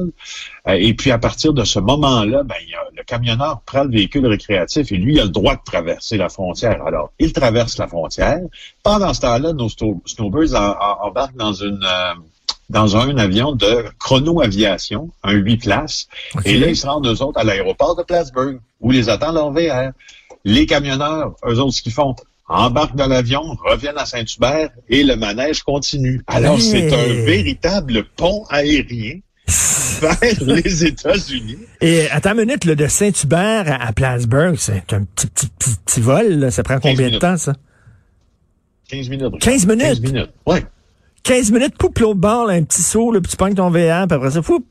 Euh, 0.68 0.74
et 0.74 0.94
puis, 0.94 1.09
à 1.12 1.18
partir 1.18 1.53
de 1.53 1.63
ce 1.63 1.80
moment-là, 1.80 2.44
ben, 2.44 2.56
le 2.95 3.03
camionneur 3.03 3.62
prend 3.65 3.83
le 3.83 3.92
véhicule 3.92 4.25
récréatif 4.27 4.92
et 4.92 4.97
lui, 4.97 5.13
il 5.15 5.19
a 5.19 5.24
le 5.24 5.30
droit 5.30 5.56
de 5.56 5.62
traverser 5.65 6.18
la 6.18 6.30
frontière. 6.30 6.86
Alors, 6.86 7.12
il 7.19 7.31
traverse 7.33 7.77
la 7.77 7.88
frontière. 7.88 8.42
Pendant 8.83 9.13
ce 9.13 9.21
temps-là, 9.21 9.53
nos 9.53 9.69
snowbirds 10.06 10.53
en- 10.56 10.75
en- 10.80 11.07
embarquent 11.07 11.38
dans 11.38 11.53
une... 11.53 11.80
dans 12.70 12.98
un 12.98 13.18
avion 13.18 13.52
de 13.54 13.86
chrono-aviation, 14.00 15.10
un 15.24 15.34
8 15.34 15.58
places. 15.58 16.08
Et 16.46 16.58
là, 16.58 16.68
ils 16.68 16.76
se 16.76 16.88
rendent, 16.88 17.08
eux 17.08 17.22
autres, 17.22 17.40
à 17.40 17.44
l'aéroport 17.44 17.96
de 17.96 18.04
Plattsburgh, 18.04 18.60
où 18.82 18.92
les 18.92 19.10
attend 19.10 19.32
leur 19.32 19.52
VR. 19.52 19.92
Les 20.44 20.66
camionneurs, 20.66 21.36
eux 21.48 21.60
autres, 21.60 21.74
ce 21.76 21.82
qu'ils 21.82 21.92
font, 21.92 22.16
embarquent 22.48 22.96
dans 22.96 23.08
l'avion, 23.08 23.42
reviennent 23.66 23.98
à 23.98 24.06
Saint-Hubert 24.06 24.70
et 24.90 25.04
le 25.04 25.16
manège 25.16 25.64
continue. 25.64 26.22
Alors, 26.28 26.56
Hey! 26.56 26.62
c'est 26.62 26.94
un 26.94 27.26
véritable 27.26 28.04
pont 28.16 28.46
aérien 28.50 29.20
vers 30.02 30.44
les 30.44 30.86
États-Unis. 30.86 31.58
Et 31.82 32.10
attends 32.12 32.34
une 32.34 32.42
minute, 32.46 32.66
là, 32.66 32.76
de 32.76 32.88
Saint-Hubert 32.88 33.66
à, 33.72 33.88
à 33.88 33.94
Plattsburgh, 33.94 34.56
c'est 34.58 34.94
un 34.94 35.04
petit, 35.04 35.28
petit, 35.28 35.48
petit, 35.48 35.76
petit 35.86 36.02
vol. 36.02 36.28
là. 36.40 36.52
Ça 36.52 36.62
prend 36.64 36.80
15 36.80 36.92
combien 36.92 37.10
de 37.12 37.18
temps, 37.18 37.38
ça? 37.38 37.54
15 38.90 39.10
minutes. 39.10 39.40
15 39.40 39.66
minutes? 39.66 39.84
15 39.86 40.00
minutes, 40.02 40.30
oui. 40.46 40.58
15 41.25 41.51
minutes, 41.51 41.75
poup, 41.77 41.98
l'autre 42.00 42.19
bord, 42.19 42.45
là, 42.45 42.54
un 42.54 42.63
petit 42.63 42.81
saut, 42.81 43.12
puis 43.12 43.22
tu 43.30 43.36
pognes 43.36 43.56
ton 43.56 43.69
VR, 43.69 44.07
puis 44.07 44.16
après 44.16 44.31
ça, 44.31 44.42
poup. 44.42 44.66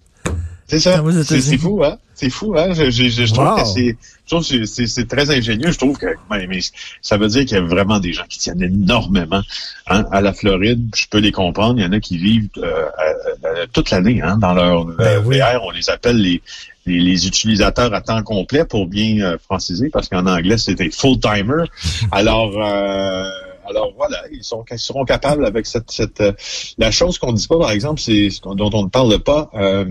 C'est 0.66 0.80
ça. 0.80 1.02
C'est 1.24 1.58
fou, 1.58 1.82
hein? 1.84 1.98
C'est 2.14 2.30
fou, 2.30 2.54
hein? 2.56 2.72
Je, 2.72 2.88
je- 2.90 3.08
je 3.26 3.32
trouve 3.34 3.44
Wow. 3.48 3.56
que 3.56 3.64
c'est, 3.66 3.96
je 4.24 4.30
trouve 4.34 4.48
que 4.48 4.64
c'est- 4.64 5.08
très 5.08 5.29
ingénieux. 5.36 5.72
Je 5.72 5.76
trouve 5.79 5.98
que, 5.98 6.06
ouais, 6.31 6.46
mais 6.46 6.60
ça 7.02 7.17
veut 7.19 7.26
dire 7.29 7.44
qu'il 7.44 7.56
y 7.56 7.60
a 7.60 7.62
vraiment 7.64 7.98
des 7.98 8.12
gens 8.14 8.22
qui 8.29 8.38
tiennent 8.38 8.62
énormément 8.62 9.43
hein, 9.88 10.05
à 10.12 10.20
la 10.22 10.32
Floride. 10.32 10.88
Je 10.96 11.06
peux 11.10 11.19
les 11.19 11.32
comprendre. 11.32 11.79
Il 11.79 11.82
y 11.82 11.86
en 11.86 11.93
a 11.93 11.98
qui 12.00 12.17
vivent 12.17 12.48
euh, 12.58 12.86
à- 12.96 13.48
à- 13.48 13.67
toute 13.72 13.90
l'année 13.90 14.22
hein, 14.22 14.38
dans 14.38 14.55
leur 14.55 14.84
Ben 14.86 15.05
euh, 15.05 15.22
oui. 15.26 15.38
VR. 15.40 15.60
On 15.64 15.70
les 15.72 15.90
appelle 15.90 16.17
les, 16.19 16.40
les, 16.86 17.00
les 17.00 17.26
utilisateurs 17.26 17.93
à 17.93 18.00
temps 18.00 18.22
complet 18.22 18.64
pour 18.64 18.86
bien 18.86 19.20
euh, 19.22 19.36
franciser, 19.44 19.90
parce 19.90 20.08
qu'en 20.08 20.24
anglais 20.26 20.56
c'était 20.56 20.90
full 20.90 21.19
timer. 21.20 21.64
Alors. 22.12 22.52
Euh, 22.56 23.24
alors 23.68 23.92
voilà, 23.96 24.18
ils 24.32 24.44
sont 24.44 24.64
ils 24.70 24.78
seront 24.78 25.04
capables 25.04 25.44
avec 25.46 25.66
cette 25.66 25.90
cette 25.90 26.20
euh, 26.20 26.32
la 26.78 26.90
chose 26.90 27.18
qu'on 27.18 27.32
ne 27.32 27.36
dit 27.36 27.46
pas 27.48 27.58
par 27.58 27.70
exemple, 27.70 28.00
c'est 28.00 28.30
ce 28.30 28.40
qu'on- 28.40 28.54
dont 28.54 28.70
on 28.72 28.84
ne 28.84 28.88
parle 28.88 29.18
pas. 29.20 29.50
euh, 29.54 29.84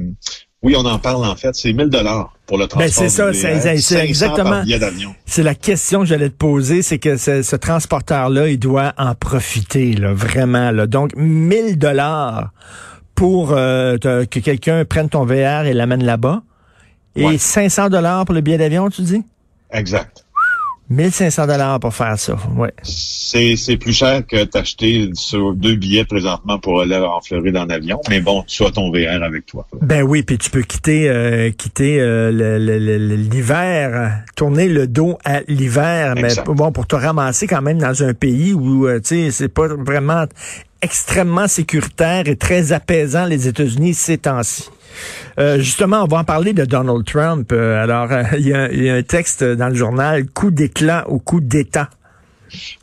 oui, 0.62 0.76
on 0.78 0.86
en 0.86 0.98
parle 0.98 1.26
en 1.26 1.36
fait. 1.36 1.54
C'est 1.56 1.74
1000 1.74 1.88
dollars 1.90 2.34
pour 2.46 2.58
le 2.58 2.68
transport. 2.68 2.88
Ben, 2.88 2.90
c'est 2.90 3.10
ça, 3.10 3.34
c'est- 3.34 3.54
VR, 3.56 3.62
c'est- 3.62 3.78
c'est 3.80 3.96
500 3.96 4.04
exactement-. 4.06 4.64
C'est 5.26 5.44
la 5.44 5.56
question 5.56 6.00
que 6.00 6.06
j'allais 6.06 6.30
te 6.30 6.36
poser, 6.38 6.82
c'est 6.82 7.00
que 7.00 7.18
ce, 7.18 7.42
ce 7.42 7.56
transporteur-là, 7.58 8.48
il 8.48 8.58
doit 8.60 8.94
en 8.98 9.14
profiter, 9.14 9.92
là, 9.94 10.14
vraiment. 10.14 10.72
Là. 10.72 10.88
Donc, 10.88 11.12
1000 11.18 11.78
dollars 11.78 12.52
pour 13.14 13.52
euh, 13.52 13.98
que 13.98 14.40
quelqu'un 14.40 14.86
prenne 14.86 15.10
ton 15.10 15.26
VR 15.26 15.66
et 15.66 15.74
l'amène 15.74 16.04
là-bas. 16.06 16.44
Et 17.18 17.26
Ouais. 17.26 17.38
500 17.38 17.90
dollars 17.90 18.24
pour 18.26 18.34
le 18.34 18.40
billet 18.42 18.58
d'avion, 18.58 18.90
tu 18.90 19.02
dis? 19.02 19.22
Exact. 19.72 20.23
1500 20.90 21.48
dollars 21.48 21.80
pour 21.80 21.94
faire 21.94 22.20
ça, 22.20 22.36
ouais. 22.58 22.72
C'est 22.84 23.56
c'est 23.56 23.78
plus 23.78 23.94
cher 23.94 24.26
que 24.28 24.44
d'acheter 24.44 25.10
sur 25.14 25.54
deux 25.54 25.76
billets 25.76 26.06
présentement 26.06 26.60
pour 26.60 26.82
aller 26.82 26.98
en 26.98 27.20
Floride 27.22 27.58
en 27.58 27.70
avion, 27.70 28.00
mais 28.10 28.20
bon, 28.20 28.44
tu 28.46 28.64
as 28.66 28.72
ton 28.72 28.92
VR 28.92 29.24
avec 29.24 29.46
toi. 29.46 29.66
Ben 29.82 30.04
oui, 30.04 30.24
puis 30.24 30.38
tu 30.38 30.50
peux 30.50 30.62
quitter 30.62 31.10
euh, 31.10 31.50
quitter 31.52 32.00
euh, 32.00 32.32
le- 32.32 32.60
le- 32.60 32.80
le- 32.98 33.16
l'hiver, 33.16 34.20
tourner 34.36 34.68
le 34.68 34.86
dos 34.86 35.18
à 35.24 35.40
l'hiver, 35.48 36.14
mais 36.16 36.24
Exact. 36.30 36.48
bon 36.48 36.72
pour 36.72 36.86
te 36.86 36.96
ramasser 36.96 37.48
quand 37.48 37.62
même 37.62 37.80
dans 37.80 38.04
un 38.04 38.14
pays 38.14 38.54
où 38.54 38.86
euh, 38.88 39.00
tu 39.00 39.08
sais 39.26 39.32
c'est 39.32 39.50
pas 39.50 39.68
vraiment 39.68 40.26
extrêmement 40.82 41.48
sécuritaire 41.48 42.28
et 42.28 42.36
très 42.36 42.74
apaisant 42.74 43.26
les 43.26 43.48
États-Unis 43.48 43.94
ces 43.94 44.18
temps-ci. 44.18 44.70
Euh, 45.40 45.58
justement, 45.60 46.04
on 46.04 46.08
va 46.08 46.18
en 46.20 46.24
parler 46.24 46.54
de 46.54 46.66
Donald 46.66 47.06
Trump. 47.06 47.52
Euh, 47.52 47.82
alors, 47.84 48.12
euh, 48.12 48.24
il 48.38 48.48
y, 48.48 48.54
a- 48.54 48.96
un 48.96 49.04
texte 49.04 49.44
dans 49.44 49.70
le 49.70 49.76
journal 49.76 50.26
coup 50.28 50.52
d'éclat 50.52 51.08
au 51.10 51.20
coup 51.20 51.40
d'État. 51.40 51.90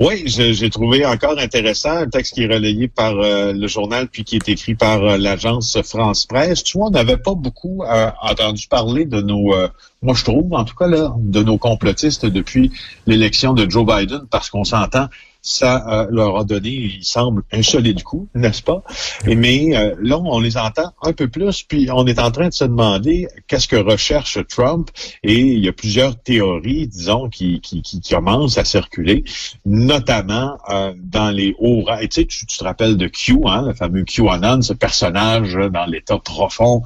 Oui, 0.01 0.25
j'ai 0.27 0.69
trouvé 0.69 1.07
encore 1.07 1.39
intéressant 1.39 1.91
un 1.99 2.09
texte 2.09 2.35
qui 2.35 2.43
est 2.43 2.53
relayé 2.53 2.89
par 2.89 3.15
le 3.15 3.67
journal 3.69 4.09
puis 4.09 4.25
qui 4.25 4.35
est 4.35 4.49
écrit 4.49 4.75
par 4.75 5.01
l'agence 5.17 5.81
France 5.83 6.27
Presse. 6.27 6.65
Tu 6.65 6.77
vois, 6.77 6.89
on 6.89 6.91
n'avait 6.91 7.19
pas 7.19 7.35
beaucoup 7.37 7.85
entendu 8.21 8.67
parler 8.67 9.05
de 9.05 9.21
nos, 9.21 9.55
moi 10.03 10.15
je 10.15 10.25
trouve 10.25 10.53
en 10.55 10.65
tout 10.65 10.75
cas 10.75 10.89
de 10.89 11.43
nos 11.45 11.57
complotistes 11.57 12.27
depuis 12.27 12.73
l'élection 13.07 13.53
de 13.53 13.71
Joe 13.71 13.87
Biden 13.87 14.23
parce 14.29 14.51
qu'on 14.51 14.65
s'entend 14.65 15.07
ça 15.43 15.87
euh, 15.89 16.07
leur 16.11 16.37
a 16.37 16.45
donné, 16.45 16.71
il 16.71 17.05
semble, 17.05 17.43
un 17.53 17.63
solide 17.63 18.03
coup, 18.03 18.29
n'est-ce 18.35 18.63
pas? 18.63 18.83
Et, 19.27 19.35
mais 19.35 19.77
euh, 19.77 19.95
là, 20.01 20.19
on 20.19 20.41
les 20.41 20.57
entend 20.57 20.93
un 21.03 21.13
peu 21.13 21.29
plus, 21.29 21.63
puis 21.63 21.89
on 21.91 22.07
est 22.07 22.19
en 22.19 22.31
train 22.31 22.49
de 22.49 22.53
se 22.53 22.65
demander 22.65 23.27
qu'est-ce 23.47 23.69
que 23.69 23.77
recherche 23.77 24.39
Trump, 24.49 24.91
et 25.23 25.39
il 25.39 25.65
y 25.65 25.69
a 25.69 25.73
plusieurs 25.73 26.21
théories, 26.21 26.89
disons, 26.89 27.29
qui, 27.29 27.61
qui, 27.61 27.83
qui 27.83 28.01
commencent 28.01 28.59
à 28.59 28.65
circuler, 28.65 29.25
notamment 29.65 30.59
euh, 30.69 30.93
dans 30.99 31.31
les 31.31 31.55
hauts 31.59 31.83
rangs. 31.83 31.99
Et 31.99 32.09
tu, 32.09 32.21
sais, 32.21 32.27
tu, 32.27 32.47
te 32.47 32.65
rappelles 32.65 32.97
de 32.97 33.07
Q, 33.07 33.39
hein, 33.47 33.67
le 33.67 33.75
fameux 33.75 34.05
QAnon, 34.05 34.63
ce 34.63 34.73
personnage 34.73 35.55
dans 35.55 35.87
l'état 35.87 36.19
profond 36.19 36.83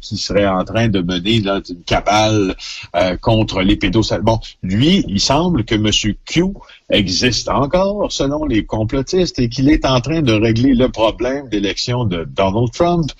qui 0.00 0.16
serait 0.16 0.46
en 0.46 0.64
train 0.64 0.88
de 0.88 1.00
mener 1.00 1.40
là, 1.40 1.60
une 1.68 1.82
cabale 1.84 2.56
contre 3.20 3.62
les 3.62 3.76
pédophiles. 3.76 4.20
Bon, 4.22 4.38
lui, 4.62 5.04
il 5.08 5.20
semble 5.20 5.64
que 5.64 5.74
M. 5.74 6.14
Q 6.26 6.44
existe 6.90 7.48
encore 7.48 8.10
selon 8.10 8.44
les 8.44 8.64
complotistes 8.64 9.38
et 9.38 9.48
qu'il 9.48 9.70
est 9.70 9.84
en 9.84 10.00
train 10.00 10.22
de 10.22 10.32
régler 10.32 10.74
le 10.74 10.88
problème 10.88 11.48
d'élection 11.48 12.04
de 12.04 12.24
Donald 12.24 12.72
Trump 12.72 13.10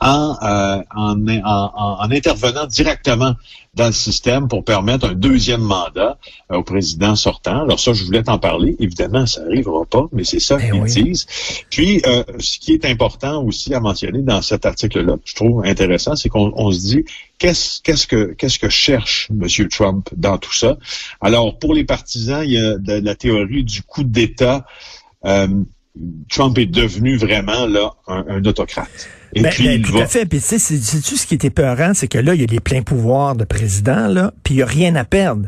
en, 0.00 0.36
euh, 0.42 0.82
en, 0.96 1.28
en, 1.28 1.72
en, 1.74 2.10
intervenant 2.10 2.66
directement 2.66 3.34
dans 3.74 3.86
le 3.86 3.92
système 3.92 4.48
pour 4.48 4.64
permettre 4.64 5.10
un 5.10 5.14
deuxième 5.14 5.60
mandat 5.60 6.18
euh, 6.50 6.56
au 6.56 6.62
président 6.62 7.14
sortant. 7.14 7.62
Alors 7.62 7.78
ça, 7.78 7.92
je 7.92 8.04
voulais 8.04 8.22
t'en 8.22 8.38
parler. 8.38 8.76
Évidemment, 8.80 9.26
ça 9.26 9.42
n'arrivera 9.42 9.84
pas, 9.84 10.06
mais 10.12 10.24
c'est 10.24 10.40
ça 10.40 10.56
eh 10.58 10.70
qu'ils 10.70 11.04
disent. 11.04 11.26
Puis, 11.68 12.02
euh, 12.06 12.24
ce 12.38 12.58
qui 12.58 12.72
est 12.72 12.86
important 12.86 13.44
aussi 13.44 13.74
à 13.74 13.80
mentionner 13.80 14.22
dans 14.22 14.42
cet 14.42 14.64
article-là, 14.64 15.16
je 15.24 15.34
trouve 15.34 15.64
intéressant, 15.64 16.16
c'est 16.16 16.30
qu'on 16.30 16.72
se 16.72 16.80
dit 16.80 17.04
qu'est-ce 17.38 17.82
qu'est-ce 17.82 18.06
que 18.06 18.32
qu'est-ce 18.32 18.58
que 18.58 18.70
cherche 18.70 19.28
M. 19.30 19.68
Trump 19.68 20.08
dans 20.16 20.38
tout 20.38 20.54
ça? 20.54 20.78
Alors, 21.20 21.58
pour 21.58 21.74
les 21.74 21.84
partisans, 21.84 22.42
il 22.42 22.52
y 22.52 22.58
a 22.58 22.78
de, 22.78 23.04
la 23.04 23.14
théorie 23.14 23.64
du 23.64 23.82
coup 23.82 24.02
d'État. 24.02 24.64
Euh, 25.26 25.48
Trump 26.30 26.56
est 26.56 26.66
devenu 26.66 27.16
vraiment 27.16 27.66
là 27.66 27.92
un 28.06 28.44
autocrate. 28.44 29.08
Et 29.34 29.42
ben, 29.42 29.52
ben, 29.58 29.82
tout 29.82 29.98
à 29.98 30.06
fait. 30.06 30.26
Puis 30.26 30.40
tu 30.40 30.58
sais, 30.58 30.58
c'est 30.58 31.00
tout 31.00 31.16
ce 31.16 31.26
qui 31.26 31.34
était 31.34 31.50
peurant, 31.50 31.92
c'est 31.94 32.08
que 32.08 32.18
là, 32.18 32.34
il 32.34 32.40
y 32.40 32.44
a 32.44 32.46
des 32.46 32.60
pleins 32.60 32.82
pouvoirs 32.82 33.36
de 33.36 33.44
président, 33.44 34.08
là, 34.08 34.32
puis 34.42 34.54
il 34.54 34.56
n'y 34.58 34.62
a 34.62 34.66
rien 34.66 34.96
à 34.96 35.04
perdre. 35.04 35.46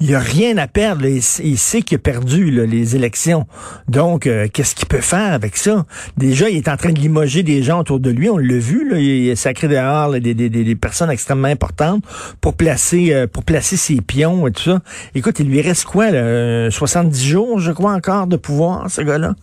Il 0.00 0.06
n'y 0.06 0.14
a 0.14 0.20
rien 0.20 0.56
à 0.58 0.68
perdre. 0.68 1.04
Il, 1.04 1.58
sait 1.58 1.82
qu'il 1.82 1.96
a 1.96 1.98
perdu 1.98 2.52
les 2.52 2.94
élections. 2.94 3.48
Donc, 3.88 4.28
euh, 4.28 4.46
qu'est-ce 4.46 4.76
qu'il 4.76 4.86
peut 4.86 5.00
faire 5.00 5.32
avec 5.32 5.56
ça? 5.56 5.86
Déjà, 6.16 6.48
il 6.48 6.56
est 6.56 6.68
en 6.68 6.76
train 6.76 6.92
de 6.92 7.00
limoger 7.00 7.42
des 7.42 7.64
gens 7.64 7.80
autour 7.80 7.98
de 7.98 8.08
lui. 8.08 8.30
On 8.30 8.36
l'a 8.36 8.58
vu. 8.58 8.88
Là, 8.88 9.00
il 9.00 9.28
a 9.32 9.34
sacré 9.34 9.66
dehors 9.66 10.12
des, 10.12 10.34
des, 10.34 10.48
des, 10.48 10.74
personnes 10.76 11.10
extrêmement 11.10 11.48
importantes 11.48 12.04
pour 12.40 12.54
placer 12.54 13.12
euh, 13.12 13.26
pour 13.26 13.42
placer 13.42 13.76
ses 13.76 14.00
pions 14.00 14.46
et 14.46 14.52
tout 14.52 14.62
ça. 14.62 14.80
Écoute, 15.16 15.40
il 15.40 15.48
lui 15.48 15.60
reste 15.60 15.84
quoi? 15.84 16.12
Là, 16.12 16.70
70 16.70 17.26
jours, 17.26 17.58
je 17.58 17.72
crois, 17.72 17.92
encore 17.92 18.28
de 18.28 18.36
pouvoir, 18.36 18.88
ce 18.88 19.00
gars-là? 19.00 19.34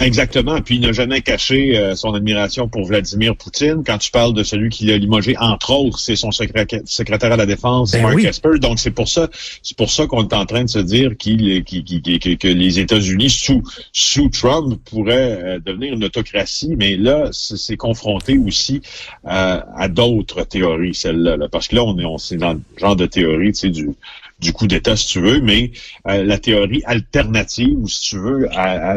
Exactement. 0.00 0.60
Puis 0.60 0.76
il 0.76 0.80
n'a 0.82 0.92
jamais 0.92 1.20
caché 1.20 1.76
euh, 1.76 1.94
son 1.94 2.14
admiration 2.14 2.68
pour 2.68 2.84
Vladimir 2.86 3.36
Poutine. 3.36 3.82
Quand 3.84 3.98
tu 3.98 4.10
parles 4.10 4.34
de 4.34 4.42
celui 4.42 4.70
qui 4.70 4.86
l'a 4.86 4.96
limogé, 4.96 5.36
entre 5.38 5.72
autres, 5.72 5.98
c'est 5.98 6.16
son 6.16 6.30
secrétaire 6.30 7.32
à 7.32 7.36
la 7.36 7.46
défense, 7.46 7.92
ben 7.92 8.02
Mark 8.02 8.22
Esper. 8.22 8.58
Donc 8.60 8.78
c'est 8.78 8.90
pour 8.90 9.08
ça, 9.08 9.28
c'est 9.62 9.76
pour 9.76 9.90
ça 9.90 10.06
qu'on 10.06 10.26
est 10.26 10.34
en 10.34 10.46
train 10.46 10.64
de 10.64 10.70
se 10.70 10.78
dire 10.78 11.16
qu'il, 11.16 11.64
que 11.64 12.48
les 12.48 12.78
États-Unis 12.78 13.30
sous 13.30 13.62
sous 13.92 14.28
Trump 14.28 14.80
pourraient 14.84 15.38
euh, 15.42 15.58
devenir 15.64 15.94
une 15.94 16.04
autocratie. 16.04 16.74
Mais 16.76 16.96
là, 16.96 17.28
c'est 17.32 17.76
confronté 17.76 18.38
aussi 18.38 18.80
euh, 19.26 19.60
à 19.76 19.88
d'autres 19.88 20.44
théories, 20.44 20.94
celle-là. 20.94 21.36
Parce 21.50 21.68
que 21.68 21.76
là, 21.76 21.84
on 21.84 21.98
est, 21.98 22.04
on, 22.04 22.18
c'est 22.18 22.36
dans 22.36 22.54
le 22.54 22.60
genre 22.78 22.96
de 22.96 23.06
théorie, 23.06 23.52
tu 23.52 23.60
sais, 23.60 23.68
du 23.70 23.90
du 24.40 24.52
coup 24.52 24.66
d'État, 24.66 24.96
si 24.96 25.06
tu 25.06 25.20
veux, 25.20 25.40
mais 25.40 25.72
euh, 26.08 26.24
la 26.24 26.38
théorie 26.38 26.82
alternative, 26.86 27.78
ou 27.78 27.88
si 27.88 28.10
tu 28.10 28.18
veux, 28.18 28.48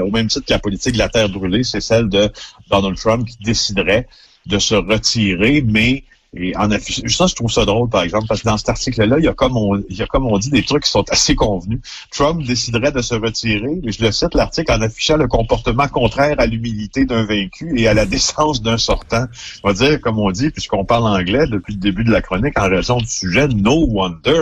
au 0.02 0.12
même 0.12 0.28
titre 0.28 0.46
que 0.46 0.54
la 0.54 0.60
politique 0.60 0.94
de 0.94 1.00
la 1.00 1.10
terre 1.10 1.30
brûlée, 1.30 1.64
c'est 1.64 1.82
celle 1.82 2.10
de 2.10 2.32
Donald 2.70 2.98
Trump 2.98 3.28
qui 3.28 3.38
déciderait 3.44 4.08
de 4.46 4.60
se 4.60 4.76
retirer, 4.76 5.62
mais 5.62 6.04
et 6.36 6.56
en 6.58 6.72
affichant, 6.72 7.08
ça, 7.08 7.28
je 7.28 7.36
trouve 7.36 7.52
ça 7.52 7.66
drôle, 7.66 7.90
par 7.90 8.04
exemple, 8.04 8.26
parce 8.28 8.42
que 8.42 8.48
dans 8.48 8.58
cet 8.58 8.70
article-là, 8.70 9.18
il 9.20 9.26
y 9.26 9.28
a 9.28 9.34
comme 9.34 9.56
on, 9.56 9.78
il 9.90 9.96
y 9.96 10.02
a 10.02 10.08
comme 10.08 10.26
on 10.26 10.38
dit 10.38 10.50
des 10.50 10.64
trucs 10.64 10.84
qui 10.84 10.90
sont 10.90 11.06
assez 11.12 11.36
convenus. 11.36 11.80
Trump 12.12 12.44
déciderait 12.44 12.92
de 12.92 13.02
se 13.02 13.14
retirer, 13.14 13.80
mais 13.84 13.92
je 13.92 14.04
le 14.04 14.12
cite 14.12 14.34
l'article 14.34 14.72
en 14.72 14.82
affichant 14.82 15.18
le 15.18 15.28
comportement 15.28 15.88
contraire 15.88 16.36
à 16.40 16.48
l'humilité 16.48 17.06
d'un 17.06 17.24
vaincu 17.24 17.80
et 17.80 17.88
à 17.88 17.94
la 17.94 18.06
décence 18.06 18.62
d'un 18.62 18.78
sortant. 18.78 19.26
On 19.64 19.70
va 19.70 19.74
dire, 19.74 20.02
comme 20.02 20.18
on 20.18 20.32
dit, 20.32 20.50
puisqu'on 20.50 20.86
parle 20.86 21.06
anglais 21.06 21.46
depuis 21.48 21.74
le 21.74 21.80
début 21.80 22.04
de 22.04 22.12
la 22.12 22.22
chronique 22.22 22.58
en 22.58 22.68
raison 22.68 22.98
du 22.98 23.08
sujet, 23.08 23.48
no 23.48 23.86
wonder. 23.88 24.42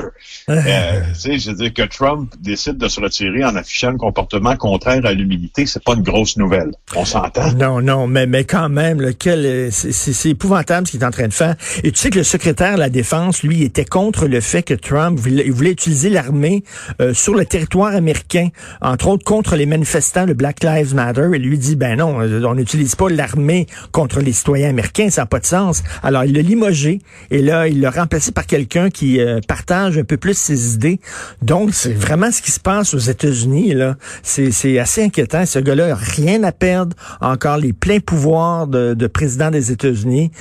euh, 0.50 1.02
tu 1.14 1.20
sais, 1.20 1.40
je 1.40 1.52
veux 1.52 1.58
dire 1.58 1.74
que 1.74 1.84
Trump 1.84 2.34
décide 2.40 2.78
de 2.78 2.88
se 2.88 3.02
retirer 3.02 3.44
en 3.44 3.56
affichant 3.56 3.92
le 3.92 3.98
comportement 3.98 4.56
contraire 4.56 5.06
à 5.06 5.12
l'humilité, 5.12 5.66
c'est 5.66 5.84
pas 5.84 5.94
une 5.94 6.04
grosse 6.04 6.38
nouvelle. 6.38 6.72
On 6.96 7.04
s'entend? 7.04 7.52
Non, 7.54 7.82
non, 7.82 8.08
mais, 8.08 8.28
mais 8.28 8.46
quand 8.46 8.70
même, 8.70 9.02
lequel, 9.02 9.72
c'est 9.72 10.30
épouvantable 10.30 10.88
ce 10.88 10.92
qu'il 10.92 11.02
est 11.02 11.06
en 11.06 11.12
train 11.12 11.28
de 11.28 11.34
faire. 11.34 11.56
Et 11.84 11.92
tu 11.92 12.00
sais 12.00 12.10
que 12.12 12.18
le 12.18 12.24
secrétaire 12.24 12.76
de 12.76 12.80
la 12.80 12.90
Défense, 12.90 13.42
lui, 13.42 13.64
était 13.64 13.86
contre 13.86 14.28
le 14.28 14.40
fait 14.40 14.62
que 14.62 14.76
Trump 14.76 15.20
voulait, 15.20 15.50
voulait 15.50 15.72
utiliser 15.72 16.10
l'armée 16.10 16.64
euh, 17.02 17.14
sur 17.14 17.34
le 17.34 17.44
territoire 17.46 17.96
américain, 17.96 18.50
entre 18.82 19.08
autres 19.08 19.24
contre 19.26 19.56
les 19.56 19.66
manifestants 19.66 20.28
de 20.28 20.34
Black 20.34 20.64
Lives 20.64 20.94
Matter. 20.94 21.30
Et 21.34 21.40
lui 21.40 21.58
dit, 21.58 21.76
ben 21.76 21.98
non, 21.98 22.22
euh, 22.22 22.44
on 22.46 22.54
n'utilise 22.54 22.96
pas 22.96 23.10
l'armée 23.10 23.66
contre 23.92 24.20
les 24.20 24.32
citoyens 24.32 24.70
américains, 24.70 25.10
ça 25.10 25.24
n'a 25.24 25.26
pas 25.26 25.40
de 25.40 25.46
sens. 25.46 25.84
Alors, 26.04 26.24
il 26.24 26.34
l'a 26.34 26.42
limogé 26.44 27.00
et 27.32 27.42
là, 27.42 27.68
il 27.68 27.82
l'a 27.82 27.90
remplacé 27.90 28.32
par 28.32 28.46
quelqu'un 28.46 28.90
qui 28.90 29.20
euh, 29.20 29.40
partage 29.48 29.98
un 29.98 30.04
peu 30.04 30.18
plus 30.18 30.38
ses 30.38 30.76
idées. 30.76 31.00
Donc, 31.42 31.74
c'est 31.74 31.94
vraiment 31.94 32.32
ce 32.32 32.44
qui 32.44 32.52
se 32.52 32.60
passe 32.60 32.94
aux 32.94 33.00
États-Unis. 33.00 33.74
là. 33.74 33.96
C'est 34.22 34.78
assez 34.78 35.04
inquiétant. 35.04 35.46
Ce 35.48 35.58
gars-là 35.58 35.94
a 35.94 35.96
rien 35.96 36.44
à 36.44 36.52
perdre. 36.52 36.96
Encore 37.22 37.58
les 37.58 37.74
pleins 37.74 38.00
pouvoirs 38.00 38.68
de, 38.68 38.94
de 38.94 39.08
président 39.08 39.50
des 39.50 39.72
États-Unis 39.72 40.32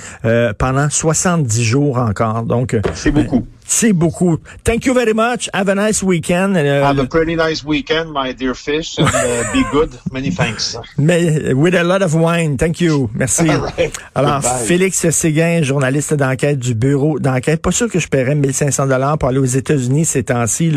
pendant 0.57 0.89
60 0.89 1.30
70 1.31 1.63
jours 1.63 1.97
encore. 1.97 2.43
Donc, 2.43 2.73
euh, 2.73 2.81
c'est 2.93 3.11
beaucoup. 3.11 3.45
C'est 3.65 3.93
beaucoup. 3.93 4.37
Thank 4.65 4.85
you 4.85 4.93
very 4.93 5.13
much. 5.13 5.49
Have 5.53 5.69
a 5.69 5.75
nice 5.75 6.03
weekend. 6.03 6.57
Uh, 6.57 6.83
Have 6.83 6.99
a 6.99 7.05
pretty 7.05 7.37
nice 7.37 7.63
weekend, 7.63 8.11
my 8.11 8.33
dear 8.33 8.53
fish, 8.53 8.99
and 8.99 9.05
uh, 9.05 9.53
be 9.53 9.63
good. 9.71 9.91
Many 10.11 10.29
thanks. 10.29 10.77
Mais 10.97 11.53
with 11.53 11.75
a 11.75 11.83
lot 11.83 12.01
of 12.01 12.13
wine. 12.13 12.57
Thank 12.57 12.81
you. 12.81 13.09
Merci. 13.13 13.47
Alors, 14.15 14.43
Félix 14.43 15.09
Séguin, 15.09 15.61
journaliste 15.61 16.13
d'enquête 16.15 16.59
du 16.59 16.75
bureau 16.75 17.17
d'enquête. 17.19 17.61
Pas 17.61 17.71
sûr 17.71 17.89
que 17.89 17.99
je 17.99 18.09
paierais 18.09 18.35
1500 18.35 18.87
dollars 18.87 19.17
pour 19.17 19.29
aller 19.29 19.39
aux 19.39 19.45
États-Unis 19.45 20.03
ces 20.03 20.23
temps-ci, 20.23 20.73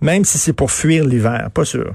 même 0.00 0.24
si 0.24 0.38
c'est 0.38 0.52
pour 0.52 0.70
fuir 0.70 1.04
l'hiver. 1.04 1.50
Pas 1.52 1.64
sûr. 1.64 1.94